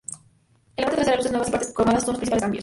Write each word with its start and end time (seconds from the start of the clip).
En 0.77 0.81
la 0.83 0.87
parte 0.87 0.95
trasera, 0.95 1.17
luces 1.17 1.31
nuevas 1.31 1.49
y 1.49 1.51
partes 1.51 1.73
cromadas 1.73 2.01
son 2.05 2.13
los 2.13 2.17
principales 2.21 2.41
cambios. 2.41 2.59